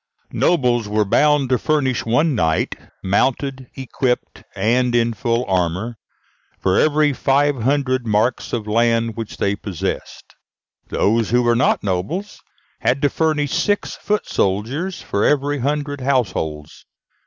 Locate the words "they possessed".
9.37-10.33